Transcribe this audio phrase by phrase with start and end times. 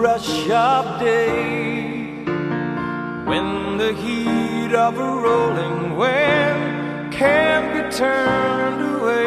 [0.00, 2.24] rush of day.
[3.30, 9.26] When the heat of a rolling wave can't be turned away.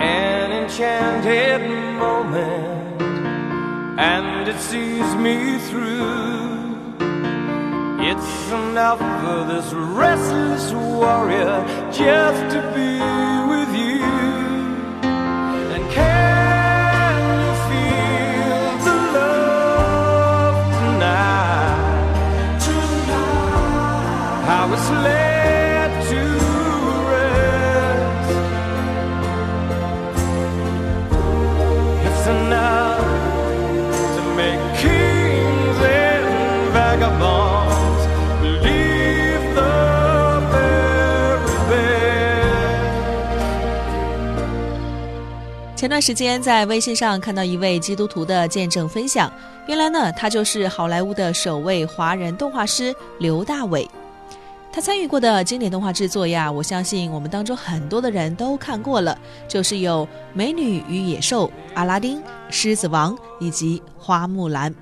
[0.00, 1.60] An enchanted
[1.98, 2.72] moment
[3.98, 6.72] and it sees me through.
[8.00, 13.21] It's enough for this restless warrior just to be
[45.82, 49.28] 前段时间在微信上看到一位基督徒的见证分享，
[49.66, 53.90] 原来呢，他就是好莱坞的首位华人动画师刘大伟。
[54.70, 62.18] 他参与过的经典动画制作呀，我相信我们当中很多的人都看过了，就是有《美女与野兽》、《阿拉丁》、
[62.48, 64.72] 《狮子王》以及《花木兰》。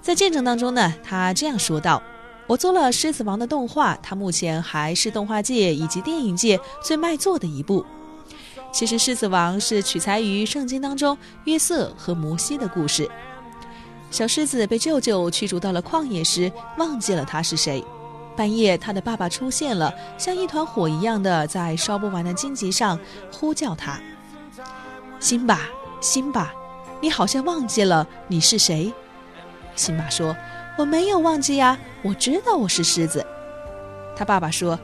[0.00, 2.00] 在见证当中呢，他这样说道
[2.46, 7.84] ：“我做了《狮子王》的动画，它目前还是动画界以及电影界最卖座的一部。
[8.74, 13.08] 其实，《狮子王》是取材于圣经当中约瑟和摩西的故事。
[14.10, 17.84] 小狮子被舅舅驱逐到了旷野时，忘记了他是谁。
[18.36, 22.98] 半夜，他的爸爸出现了，像一团火一样的在烧不完的荆棘上
[23.30, 23.96] 呼叫他
[25.20, 25.60] ：‘辛巴，
[26.00, 26.52] 辛巴，
[27.00, 28.92] 你好像忘记了你是谁。’”
[29.76, 30.34] 辛巴说
[30.76, 33.24] ：“我没有忘记呀，我知道我是狮子。”
[34.18, 34.76] 他爸爸说：“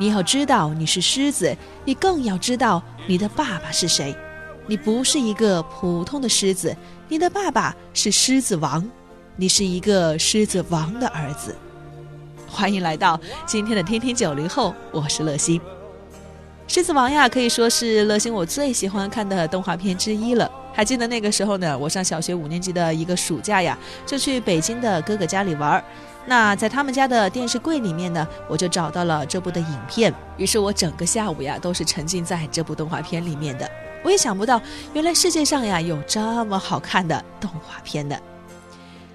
[0.00, 4.14] 你要知道你是狮子，你更要知道你的爸爸是谁。
[4.68, 6.74] 你不是一个普通的狮子，
[7.08, 8.88] 你的爸爸是狮子王，
[9.34, 11.56] 你是一个狮子王的儿子。”
[12.46, 15.60] 欢迎来到今天的天天九零后，我是乐心。
[16.68, 20.48] 狮子王呀，可以说是乐心我最喜欢看的动画片之一了。
[20.72, 23.76] 还记得那个时候呢，我上小学五年级的一个暑假呀，
[24.06, 25.84] 就去北京的哥哥家里玩儿。
[26.28, 30.12] 那在他们家的电视柜里面呢，我就找到了这部的影片。
[30.36, 33.68] 于是我整个下午呀，都是沉浸在这部动画片里面的。
[34.04, 34.60] 我也想不到，
[34.92, 38.20] 原来世界上呀有这么好看的动画片的。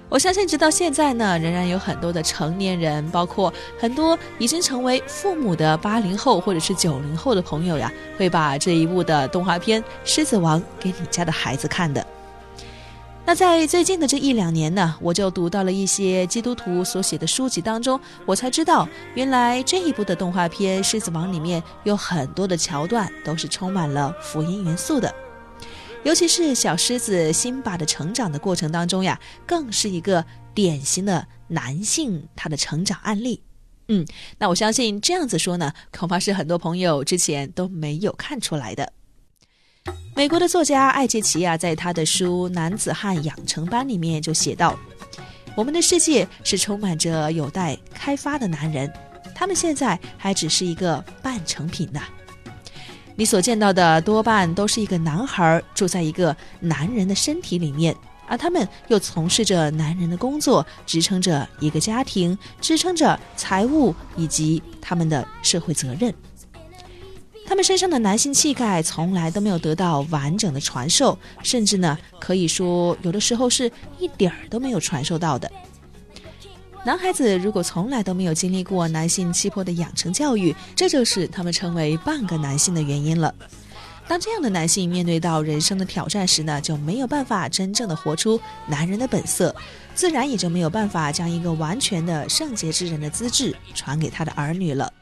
[0.08, 12.04] 我相信，直到现在呢，仍然有很多的成年人，包括很多已经成为父母的八零后或者是九零后的朋友呀，会把这一部的动画片《狮子王》给你家的孩子看的。
[13.26, 25.12] 那在最近的这一两年呢，我就读到了一些基督徒所写的书籍当中，我才知道，原来这一部的动画片《狮子王》里面有很多的桥段都是充满了福音元素的。
[26.02, 33.42] 尤其是小狮子辛巴的成长的过程当中呀，更是一个典型的男性他的成长案例。
[33.88, 34.06] 嗯，
[34.38, 38.92] 那我相信这样子说呢，恐怕是很多朋友之前都没有看出来的。
[40.16, 44.78] 美国的作家艾杰奇呀，在他的书《男子汉养成班》里面就写道
[45.56, 48.90] ：“我们的世界是充满着有待开发的男人，
[49.34, 52.00] 他们现在还只是一个半成品呢。”
[53.16, 57.94] 你所见到的多半都是一个男孩住在一个男人的身体里面，
[58.28, 66.14] 而他们又从事着男人的工作，支撑着一个家庭，支撑着财务以及他们的社会责任。
[67.54, 75.48] 他们身上的男性气概从来都没有得到完整的传授，甚至呢，可以说有的时候是一点儿都没有传授到的。
[76.84, 83.32] 男孩子如果从来都没有经历过男性气魄的养成教育，这就是他们成为半个男性的原因了。
[84.08, 89.54] 当这样的男性面对到人生的挑战时呢，就没有办法真正的活出男人的本色，
[89.94, 94.92] 自然也就没有办法将一个完全的圣洁之人的资质传给他的儿女了。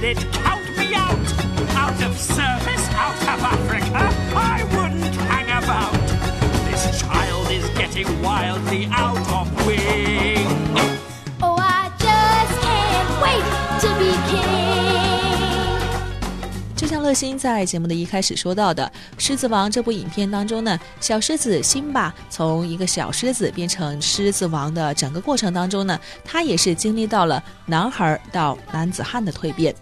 [0.00, 1.18] Headed, count me out.
[1.76, 5.92] Out of service, out of Africa, I wouldn't hang about.
[6.70, 10.46] This child is getting wildly out of wing.
[11.40, 13.44] Oh, I just can't wait
[13.80, 14.48] to be king.
[16.76, 18.90] 就像乐心在节目的一开始说到的，
[19.22, 29.74] 《狮子王》这部影片当中呢，小狮子辛巴从一个小狮子变成狮子王的整个过程当中呢，他也是经历到了男孩到男子汉的蜕变。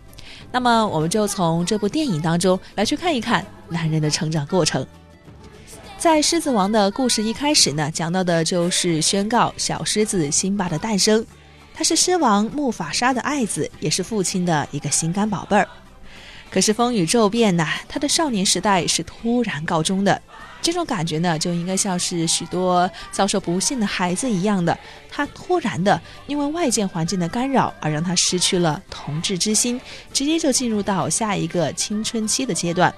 [0.56, 4.86] 那么，我们就从这部电影当中来去看一看男人的成长过程。
[5.98, 11.22] 在《狮子王》的故事一开始呢，讲到的就是宣告小狮子辛巴的诞生。
[11.74, 15.68] 他是狮王木法沙的爱子，也是父亲的一个心肝宝贝儿。
[16.50, 20.22] 可是风雨骤变呐，他的少年时代是突然告终的。
[20.66, 24.76] 这种感觉呢，就应该像是许多遭受不幸的孩子一样的，
[25.08, 29.80] 他突然的因为外界环境的干扰而让他失去了童稚之心，
[30.12, 32.92] 直接就进入到下一个青春期的阶段。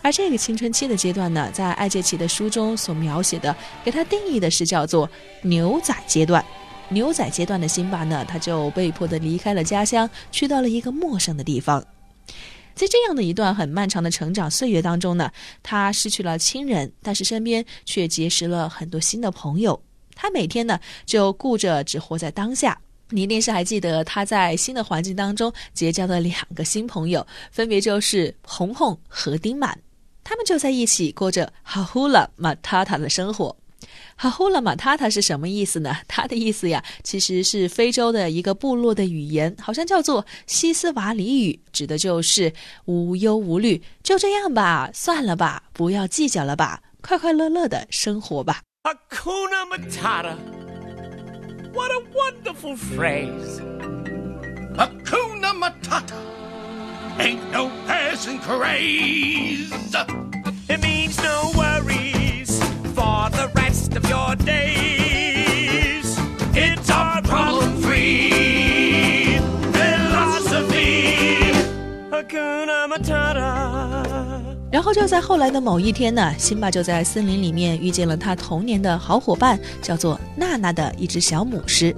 [0.00, 3.54] 而这个青春期的阶段呢，在艾杰奇的书中所描写的，
[3.84, 5.06] 给他定义的是叫做
[5.42, 6.42] 牛仔阶段。
[6.88, 11.84] 牛仔阶段的辛巴呢，他就被迫的离开了家乡，去到了一个陌生的地方。
[12.74, 15.30] 在这样的一段很漫长的成长岁月当中呢，
[15.62, 19.80] 他失去了亲人，但是身边却结识了很多新的朋友。
[20.14, 22.78] 他每天呢就顾着只活在当下。
[23.10, 29.78] 你一定是还记得他在新的环境当中结交的两个新朋友，分别就是红红和丁满。
[30.24, 33.54] 他们就在一起过着哈呼啦马塔塔的生活。
[34.16, 35.96] 哈呼啦马塔塔是什么意思呢？
[36.06, 42.52] 它的意思呀，其实是非洲的一个部落的语言，好像叫做西斯瓦里语，指的就是
[42.86, 48.62] 无忧无虑，就这样吧，算了吧，不要计较了吧，快快乐乐的生活吧。
[48.84, 50.36] Hakuna Matata.
[51.72, 53.60] What a wonderful phrase.
[54.76, 56.14] Hakuna Matata.
[57.18, 59.70] Ain't no passing craze.
[74.74, 81.94] 然后就在后来的某一天呢，辛巴就在森林里面遇见了他童年的好伙伴，叫做娜娜的一只小母狮。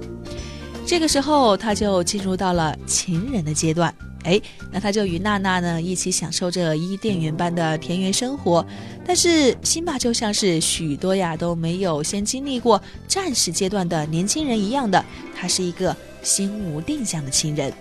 [0.85, 3.91] 这个时候，他就进入到了情人的阶段。
[4.25, 4.39] 哎，
[4.71, 8.63] 那他就与娜娜呢一起享受着伊甸园般的田园生活。
[9.03, 15.03] 但是辛巴就像是许多呀都没有先经历过战士阶段的年轻人一样的，
[15.35, 17.73] 他是一个心无定向的情人。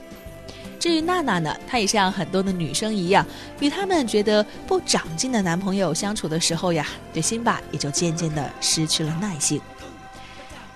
[0.86, 3.26] 至于娜娜呢，她也像很多的女生一样，
[3.58, 9.60] 与他们觉得不长进的男朋友相处的时候呀，对辛巴也就渐渐的失去了耐性。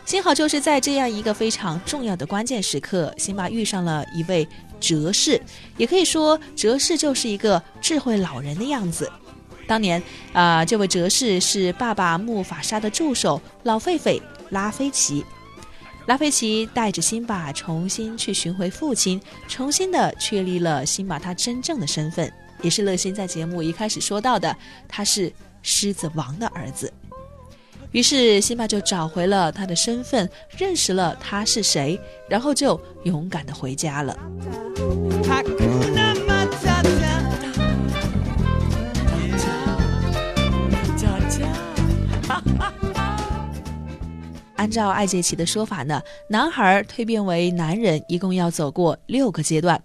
[0.04, 4.49] 幸好就是在这样一个非常重要的关键时刻，辛巴遇上了一位
[4.80, 5.40] 哲士，
[5.76, 9.08] 也可以说哲士就是一个智慧老人的样子。
[9.68, 15.25] 当年啊、这位哲士是爸爸木法沙的助手老狒狒拉菲奇。
[16.07, 24.57] 拉菲奇带着辛巴重新去寻回父亲，重新的确立了辛巴他真正的身份，也是乐心在节目一开始说到的，
[24.88, 26.92] 他是狮子王的儿子。
[27.92, 34.16] 于是辛巴就找回了他的身份，认识了他是谁，然后就勇敢的回家了。
[44.61, 49.83] 按照艾杰奇的说法呢，男孩蜕变为男人一共要走过六个阶段。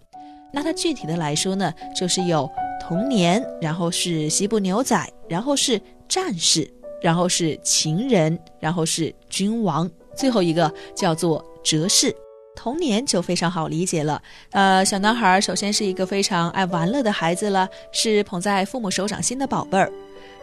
[0.51, 2.49] 那他具体的来说呢，就是有
[2.81, 6.69] 童年，然后是西部牛仔，然后是战士，
[7.01, 12.13] 然后是情人，然后是君王，最后一个叫做哲士。
[12.53, 19.89] 童年就非常好理解了，呃，小男孩首先是一个非常爱玩乐的孩子了，是捧在父母手掌心的宝贝儿。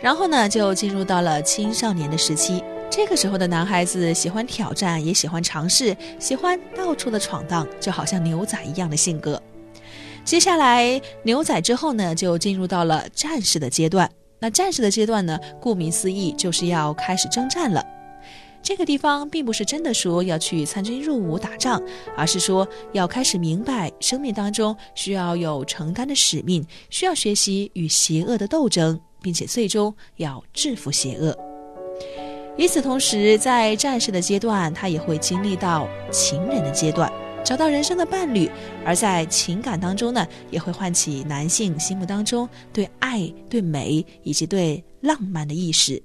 [0.00, 2.64] 然后呢，就进入到了青少年的时期。
[2.94, 9.42] 这个时候的男孩子喜欢挑战，也喜欢尝试，喜欢到处的闯荡，就好像牛仔一样的性格。
[10.26, 14.10] 接下来牛仔之后呢，就进入到了战士的阶段。
[14.38, 17.82] 那战士的阶段呢，顾名思义就是要开始征战了。
[18.62, 21.82] 这个地方并不是真的说要去参军入伍打仗，
[22.14, 31.34] 而是说要开始明白生命当中需要有承担的使命，需要学习与邪恶的斗争，并且最终要制服邪恶。
[32.58, 37.10] 与此同时，在战士的阶段，他也会经历到情人的阶段，
[37.42, 38.46] 找到人生的伴侣；
[38.84, 46.00] 而在情感当中呢，也会唤起男性心目当中对爱、对美以及对浪漫的意识。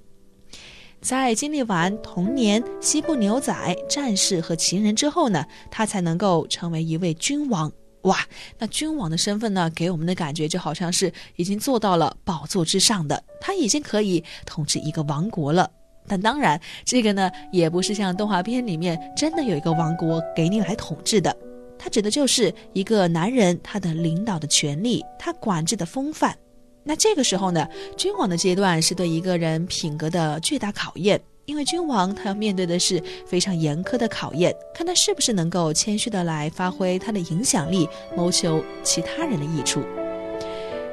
[1.01, 7.69] 在经历完童年、西部牛仔、战士和情人之后呢，他才能够成为一位君王。
[8.03, 8.25] 哇，
[8.57, 15.69] 那君王的身份呢，给我们的感觉就好像是已经坐到了宝座之上的，他已经可以统治一个王国了。
[16.07, 21.35] 但当然，这个呢，也不是像动画片里面真的有一个王国给你来统治的，
[21.77, 26.35] 它指的就是一个男人他的领导的权利，他管制的风范。
[26.83, 39.83] 那这个时候呢，君王的阶段是对一个人品格的巨大考验，因为君王他要面对的是非常严苛的考验，看他是不是能够谦虚的来发挥他的影响力，谋求其他人的益处。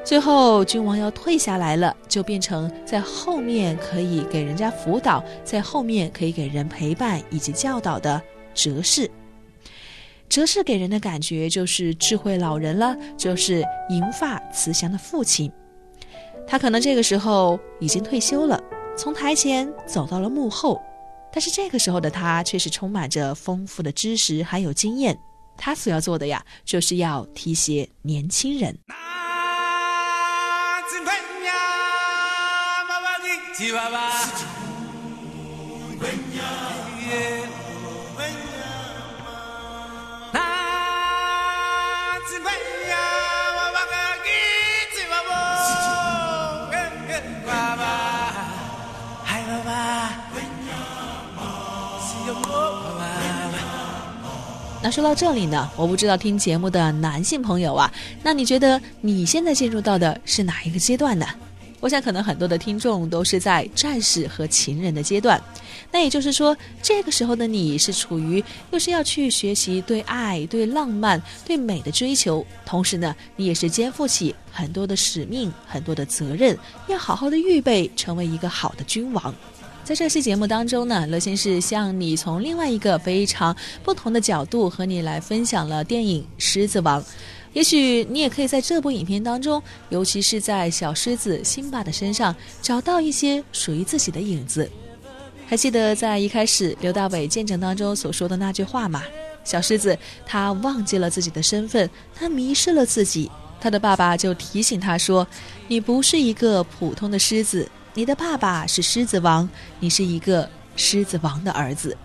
[0.05, 8.21] 最后，君王要退下来了，就变成在后面可以给人家辅导，在后面可以给人陪伴以及教导的
[8.53, 9.11] 哲士。
[10.29, 15.51] 哲士给人的感觉就是智慧老人了，就是银发慈祥的父亲。
[16.47, 18.63] 他可能这个时候已经退休了，
[18.99, 20.83] 从台前走到了幕后，
[21.33, 25.19] 但是这个时候的他却是充满着丰富的知识还有经验。
[25.57, 28.77] 他所要做的呀，就是要提携年轻人。
[33.57, 34.11] 西娃娃
[54.83, 57.91] 那说到这里呢，我不知道听节目的男性朋友啊，
[58.23, 61.27] 那你觉得你现在进入到的是哪一个阶段呢？
[61.85, 65.39] 我想可能很多的听众都是在战士和情人的阶段，
[65.93, 76.57] 那也就是说，这个时候的你是处于又是要去学习对爱、对浪漫、对美的追求，同时呢，你也是肩负起很多的使命、很多的责任，
[76.89, 79.35] 要好好的预备成为一个好的君王。
[79.85, 87.03] 在这期节目当中呢，乐心是向你从另外一个非常不同的角度和你来分享了电影《狮子王》。
[87.55, 94.71] 也许你也可以在这部影片当中，尤其是在小狮子辛巴的身上找到一些属于自己的影子。
[95.47, 99.03] 还记得在一开始刘大伟见证当中所说的那句话吗？
[99.45, 99.97] 小狮子
[100.27, 103.31] 他忘记了自己的身份，他迷失了自己。
[103.61, 105.27] 他的爸爸就提醒他说
[105.69, 111.97] ：“你不是一个普通的狮子。”你的爸爸是狮子王，你是一个狮子王的儿子。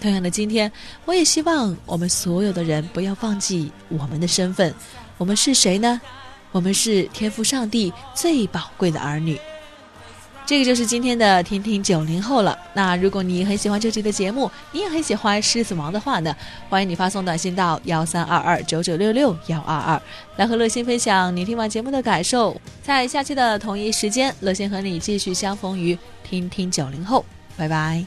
[0.00, 0.70] 同样的，今天
[1.04, 4.72] 我也希望我们所有的人不要忘记我们的身份。
[5.18, 6.00] 我们是谁呢？
[6.52, 9.38] 我们是天赋上帝最宝贵的儿女。
[10.46, 12.56] 这个就是今天的听听九零后了。
[12.72, 16.34] 那如果你很喜欢这期的节目，你也很喜欢《狮子王》的话呢，
[16.68, 20.00] 欢迎你发送短信到幺三二二九九六六幺二二，
[20.36, 22.58] 来和乐心分享你听完节目的感受。
[22.80, 27.24] 在下期的同一时间，乐心和你继续相逢于听听九零后，
[27.56, 28.04] 拜拜。